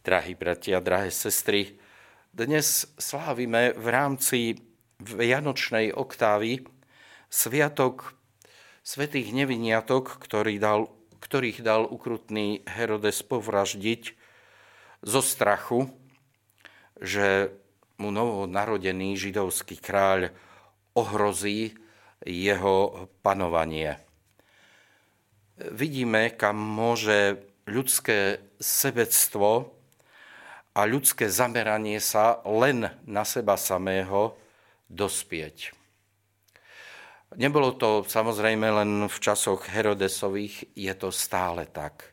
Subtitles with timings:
[0.00, 1.76] Drahí bratia, drahé sestry,
[2.32, 4.56] dnes slávime v rámci
[4.96, 6.64] Vianočnej oktávy
[7.28, 8.16] sviatok
[8.80, 10.88] svetých neviniatok, ktorý dal,
[11.20, 14.16] ktorých dal ukrutný Herodes povraždiť
[15.04, 15.92] zo strachu,
[16.96, 17.52] že
[18.00, 20.32] mu novo narodený židovský kráľ
[20.96, 21.76] ohrozí
[22.24, 24.00] jeho panovanie.
[25.60, 29.76] Vidíme, kam môže ľudské sebectvo
[30.74, 34.38] a ľudské zameranie sa len na seba samého
[34.86, 35.74] dospieť.
[37.38, 42.10] Nebolo to samozrejme len v časoch Herodesových, je to stále tak.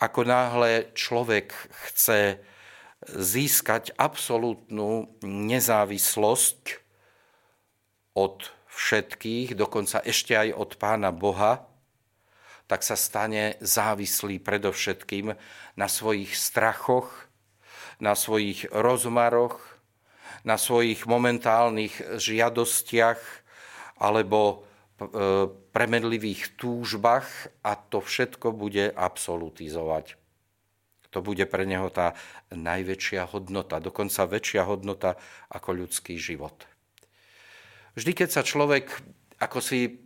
[0.00, 1.52] Ako náhle človek
[1.92, 2.40] chce
[3.06, 6.80] získať absolútnu nezávislosť
[8.16, 11.68] od všetkých, dokonca ešte aj od Pána Boha,
[12.64, 15.36] tak sa stane závislý predovšetkým
[15.76, 17.31] na svojich strachoch,
[18.02, 19.62] na svojich rozmaroch,
[20.42, 23.20] na svojich momentálnych žiadostiach
[24.02, 24.56] alebo e,
[25.70, 30.18] premedlivých túžbách a to všetko bude absolutizovať.
[31.14, 32.18] To bude pre neho tá
[32.50, 35.14] najväčšia hodnota, dokonca väčšia hodnota
[35.54, 36.66] ako ľudský život.
[37.94, 38.90] Vždy, keď sa človek
[39.38, 39.98] ako si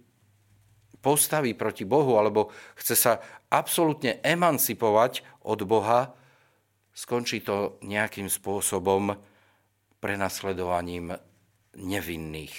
[1.05, 3.13] postaví proti Bohu alebo chce sa
[3.53, 6.17] absolútne emancipovať od Boha,
[6.97, 9.13] skončí to nejakým spôsobom
[10.01, 11.13] prenasledovaním
[11.77, 12.57] nevinných.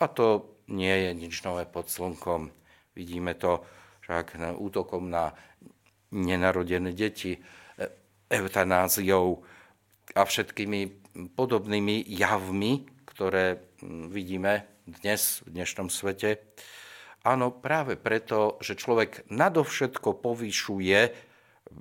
[0.00, 2.52] A to nie je nič nové pod slnkom.
[2.92, 3.64] Vidíme to
[4.04, 5.32] však útokom na
[6.12, 7.40] nenarodené deti,
[8.30, 9.42] eutanáziou
[10.14, 10.80] a všetkými
[11.34, 13.58] podobnými javmi, ktoré
[14.10, 16.42] vidíme dnes v dnešnom svete.
[17.26, 21.29] Áno, práve preto, že človek nadovšetko povyšuje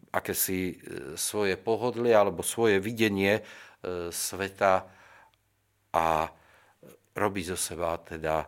[0.09, 0.75] akési e,
[1.17, 3.43] svoje pohodlie alebo svoje videnie e,
[4.09, 4.85] sveta
[5.93, 6.29] a
[7.17, 8.45] robí zo seba teda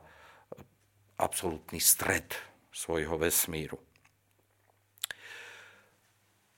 [1.22, 2.34] absolútny stred
[2.74, 3.78] svojho vesmíru.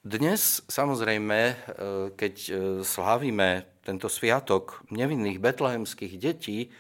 [0.04, 1.56] Dnes samozrejme, e,
[2.16, 2.34] keď
[2.84, 6.72] slávime tento sviatok nevinných betlehemských detí,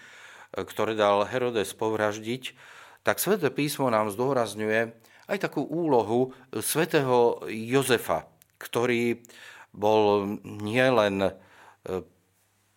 [0.53, 2.53] ktoré dal Herodes povraždiť,
[3.03, 4.95] tak Sveté písmo nám zdôrazňuje,
[5.27, 8.27] aj takú úlohu svätého Jozefa,
[8.59, 9.23] ktorý
[9.73, 11.31] bol nielen e,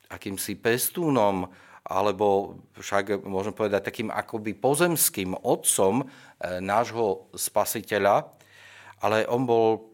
[0.09, 1.51] akýmsi pestúnom,
[1.87, 6.05] alebo však môžem povedať takým akoby pozemským otcom e,
[6.59, 8.27] nášho spasiteľa,
[9.05, 9.93] ale on bol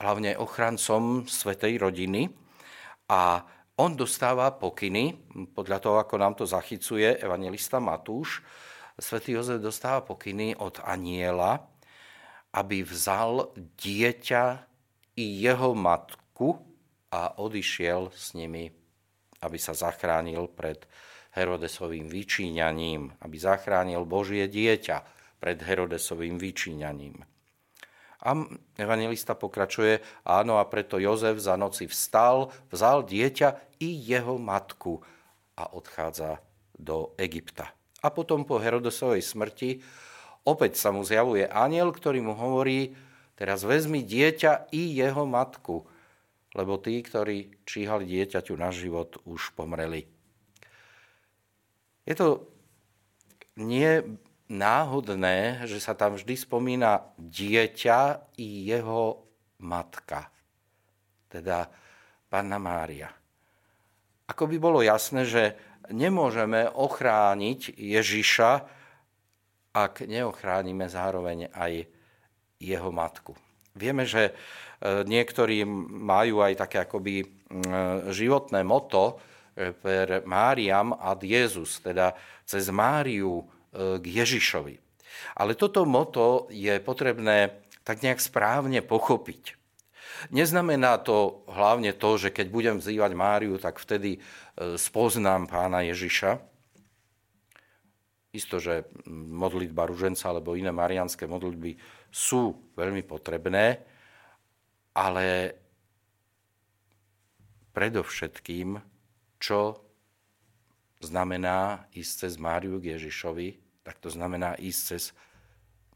[0.00, 2.32] hlavne ochrancom svetej rodiny
[3.12, 3.44] a
[3.80, 5.16] on dostáva pokyny,
[5.56, 8.44] podľa toho, ako nám to zachycuje evangelista Matúš,
[9.00, 11.64] svätý Jozef dostáva pokyny od aniela,
[12.54, 14.44] aby vzal dieťa
[15.16, 16.60] i jeho matku
[17.10, 18.70] a odišiel s nimi,
[19.42, 20.86] aby sa zachránil pred
[21.34, 24.96] Herodesovým vyčíňaním, aby zachránil Božie dieťa
[25.38, 27.22] pred Herodesovým vyčíňaním.
[28.20, 28.36] A
[28.76, 35.00] evangelista pokračuje, áno, a preto Jozef za noci vstal, vzal dieťa i jeho matku
[35.56, 36.44] a odchádza
[36.76, 37.79] do Egypta.
[38.00, 39.80] A potom po Herodosovej smrti
[40.44, 42.96] opäť sa mu zjavuje aniel, ktorý mu hovorí,
[43.36, 45.84] teraz vezmi dieťa i jeho matku,
[46.56, 50.08] lebo tí, ktorí číhali dieťaťu na život, už pomreli.
[52.08, 52.48] Je to
[53.60, 54.02] nie
[54.50, 59.22] náhodné, že sa tam vždy spomína dieťa i jeho
[59.62, 60.26] matka,
[61.30, 61.70] teda
[62.26, 63.12] Panna Mária.
[64.26, 65.54] Ako by bolo jasné, že
[65.90, 68.50] nemôžeme ochrániť Ježiša,
[69.70, 71.86] ak neochránime zároveň aj
[72.58, 73.38] jeho matku.
[73.74, 74.32] Vieme, že e,
[75.06, 75.62] niektorí
[76.02, 77.40] majú aj také akoby
[78.10, 79.18] životné moto
[79.54, 82.14] e, per Máriam ad Jezus, teda
[82.46, 83.44] cez Máriu e,
[83.98, 84.74] k Ježišovi.
[85.38, 89.59] Ale toto moto je potrebné tak nejak správne pochopiť.
[90.28, 94.20] Neznamená to hlavne to, že keď budem vzývať Máriu, tak vtedy e,
[94.76, 96.36] spoznám pána Ježiša.
[98.30, 101.74] Isto, že modlitba ruženca alebo iné marianské modlitby
[102.12, 103.80] sú veľmi potrebné,
[104.94, 105.56] ale
[107.74, 108.78] predovšetkým,
[109.40, 109.80] čo
[111.00, 113.48] znamená ísť cez Máriu k Ježišovi,
[113.82, 115.02] tak to znamená ísť cez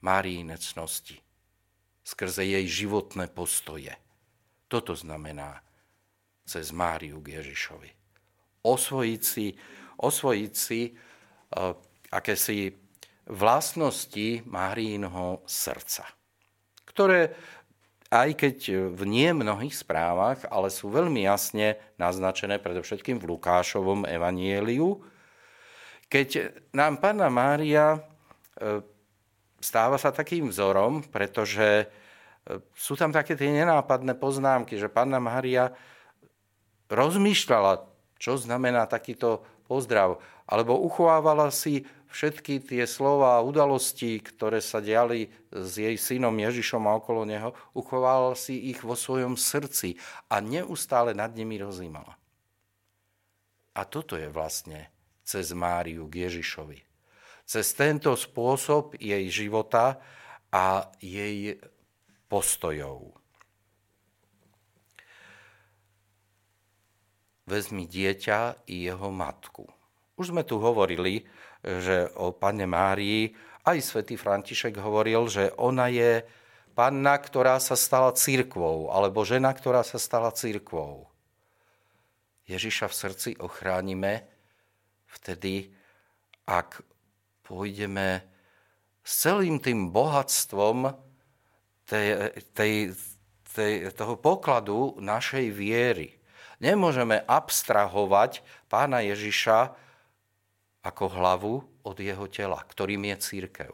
[0.00, 1.20] Máriinecnosti,
[2.04, 3.92] skrze jej životné postoje.
[4.74, 5.62] Toto znamená
[6.42, 7.94] cez Máriu k Ježišovi.
[8.66, 9.54] Osvojiť si,
[10.02, 11.78] osvojiť si uh,
[12.10, 12.74] akési
[13.30, 16.10] vlastnosti Máriinho srdca,
[16.90, 17.38] ktoré
[18.10, 25.02] aj keď v nie mnohých správach, ale sú veľmi jasne naznačené predovšetkým v Lukášovom evanieliu,
[26.10, 28.00] keď nám Pána Mária e,
[29.58, 31.90] stáva sa takým vzorom, pretože
[32.76, 35.72] sú tam také tie nenápadné poznámky, že Pána Mária
[36.92, 37.88] rozmýšľala,
[38.20, 45.32] čo znamená takýto pozdrav, alebo uchovávala si všetky tie slova a udalosti, ktoré sa diali
[45.50, 49.98] s jej synom Ježišom a okolo neho, uchovala si ich vo svojom srdci
[50.30, 52.14] a neustále nad nimi rozímala.
[53.74, 54.92] A toto je vlastne
[55.26, 56.78] cez Máriu k Ježišovi.
[57.44, 59.98] Cez tento spôsob jej života
[60.54, 61.58] a jej
[62.34, 63.14] postojov.
[67.46, 69.70] Vezmi dieťa i jeho matku.
[70.18, 71.22] Už sme tu hovorili,
[71.62, 73.30] že o Panne Márii
[73.62, 76.26] aj svätý František hovoril, že ona je
[76.74, 81.06] panna, ktorá sa stala církvou, alebo žena, ktorá sa stala církvou.
[82.50, 84.26] Ježiša v srdci ochránime
[85.06, 85.70] vtedy,
[86.50, 86.82] ak
[87.46, 88.26] pôjdeme
[89.06, 91.03] s celým tým bohatstvom
[91.84, 92.72] tej, tej,
[93.52, 96.16] tej, toho pokladu našej viery.
[96.58, 99.74] Nemôžeme abstrahovať pána Ježiša
[100.84, 101.54] ako hlavu
[101.84, 103.72] od jeho tela, ktorým je církev.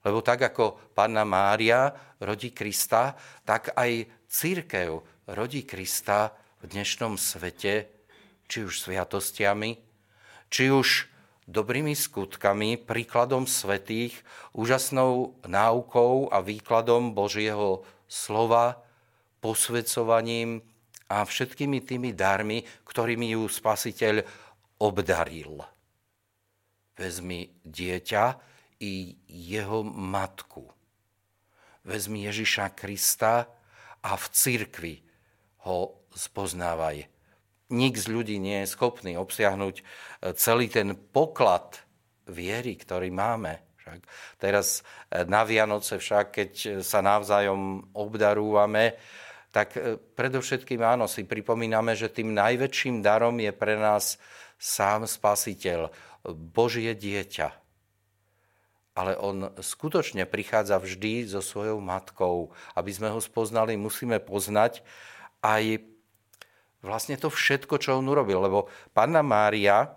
[0.00, 1.92] Lebo tak ako Panna Mária
[2.24, 3.12] rodí Krista,
[3.44, 6.32] tak aj církev rodí Krista
[6.64, 7.88] v dnešnom svete,
[8.48, 9.76] či už sviatostiami,
[10.48, 11.09] či už
[11.50, 14.14] dobrými skutkami, príkladom svetých,
[14.54, 18.78] úžasnou náukou a výkladom Božieho slova,
[19.42, 20.62] posvedcovaním
[21.10, 24.22] a všetkými tými darmi, ktorými ju Spasiteľ
[24.78, 25.66] obdaril
[27.00, 28.24] vezmi dieťa
[28.84, 30.68] i jeho matku.
[31.88, 33.48] Vezmi Ježiša Krista
[34.04, 34.94] a v cirkvi
[35.64, 37.08] ho spoznávaj.
[37.70, 39.82] Nik z ľudí nie je schopný obsiahnuť e,
[40.34, 41.78] celý ten poklad
[42.26, 43.62] viery, ktorý máme.
[43.78, 44.00] Však
[44.42, 46.50] teraz e, na Vianoce však, keď
[46.82, 48.98] sa navzájom obdarúvame,
[49.50, 54.18] tak e, predovšetkým áno, si pripomíname, že tým najväčším darom je pre nás
[54.58, 55.90] sám Spasiteľ,
[56.30, 57.48] Božie dieťa.
[58.98, 62.50] Ale on skutočne prichádza vždy so svojou matkou.
[62.74, 64.82] Aby sme ho spoznali, musíme poznať
[65.40, 65.80] aj
[66.80, 68.44] vlastne to všetko, čo on urobil.
[68.44, 69.88] Lebo Panna Mária,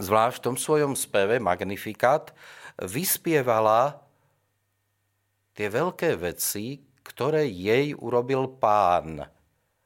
[0.00, 2.34] zvlášť v tom svojom speve Magnifikat,
[2.80, 4.02] vyspievala
[5.54, 9.22] tie veľké veci, ktoré jej urobil pán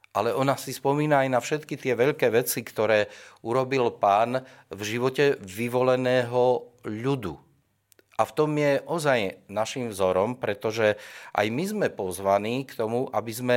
[0.09, 3.07] ale ona si spomína aj na všetky tie veľké veci, ktoré
[3.45, 7.37] urobil pán v živote vyvoleného ľudu.
[8.19, 10.99] A v tom je ozaj našim vzorom, pretože
[11.31, 13.55] aj my sme pozvaní k tomu, aby sme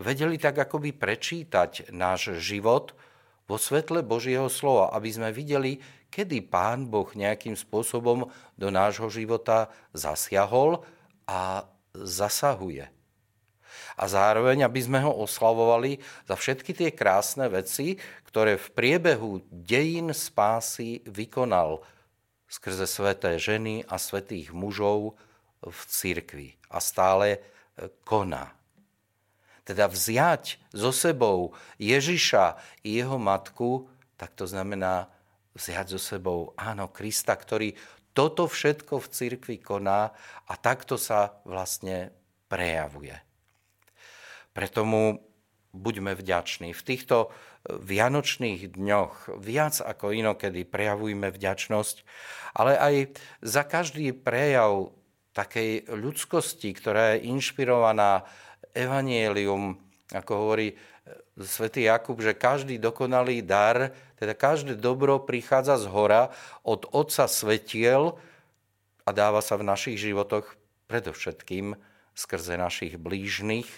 [0.00, 2.96] vedeli tak akoby prečítať náš život
[3.44, 9.68] vo svetle Božieho slova, aby sme videli, kedy Pán Boh nejakým spôsobom do nášho života
[9.92, 10.82] zasiahol
[11.28, 12.88] a zasahuje
[14.00, 20.14] a zároveň, aby sme ho oslavovali za všetky tie krásne veci, ktoré v priebehu dejín
[20.16, 21.84] spásy vykonal
[22.50, 25.14] skrze sveté ženy a svetých mužov
[25.62, 27.44] v cirkvi a stále
[28.02, 28.59] koná.
[29.70, 33.86] Teda vziať so sebou Ježiša i jeho matku,
[34.18, 35.06] tak to znamená
[35.54, 37.78] vziať so sebou, áno, Krista, ktorý
[38.10, 40.10] toto všetko v cirkvi koná
[40.50, 42.10] a takto sa vlastne
[42.50, 43.14] prejavuje.
[44.50, 45.22] Preto mu
[45.70, 46.74] buďme vďační.
[46.74, 51.96] V týchto e, vianočných dňoch viac ako inokedy prejavujme vďačnosť,
[52.58, 52.94] ale aj
[53.46, 54.90] za každý prejav
[55.30, 58.26] takej ľudskosti, ktorá je inšpirovaná
[58.72, 59.78] evanielium,
[60.10, 60.76] ako hovorí e,
[61.42, 66.34] svätý Jakub, že každý dokonalý dar, teda každé dobro prichádza z hora
[66.66, 68.18] od Otca svetiel
[69.06, 70.58] a dáva sa v našich životoch
[70.90, 71.78] predovšetkým
[72.14, 73.68] skrze našich blížnych,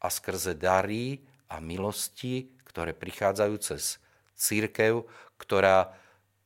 [0.00, 1.18] a skrze dary
[1.48, 3.98] a milosti, ktoré prichádzajú cez
[4.36, 5.02] církev,
[5.40, 5.90] ktorá,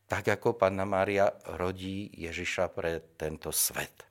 [0.07, 4.07] tak ako Panna Mária, rodí Ježiša pre tento svet.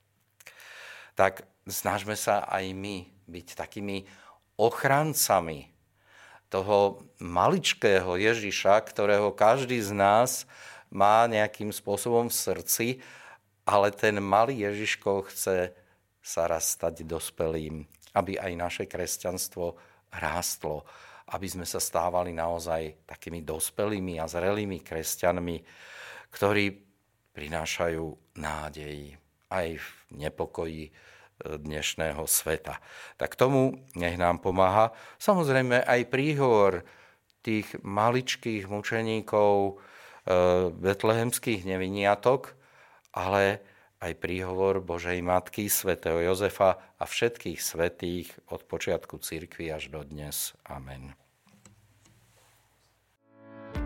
[1.15, 2.97] Tak snažme sa aj my
[3.29, 4.03] byť takými
[4.57, 5.69] ochrancami
[6.49, 10.49] toho maličkého Ježiša, ktorého každý z nás
[10.89, 12.87] má nejakým spôsobom v srdci,
[13.69, 15.77] ale ten malý Ježiško chce
[16.25, 17.85] sa raz stať dospelým
[18.17, 19.77] aby aj naše kresťanstvo
[20.17, 20.81] rástlo,
[21.29, 25.57] aby sme sa stávali naozaj takými dospelými a zrelými kresťanmi,
[26.33, 26.65] ktorí
[27.29, 28.05] prinášajú
[28.41, 29.13] nádej
[29.53, 30.89] aj v nepokoji
[31.45, 32.81] dnešného sveta.
[33.15, 34.91] Tak tomu nech nám pomáha
[35.21, 36.83] samozrejme aj príhovor
[37.39, 39.79] tých maličkých mučeníkov,
[40.75, 42.53] betlehemských neviniatok,
[43.15, 43.63] ale
[43.99, 50.55] aj príhovor Božej Matky, svätého Jozefa a všetkých svetých od počiatku cirkvi až do dnes.
[50.67, 51.15] Amen.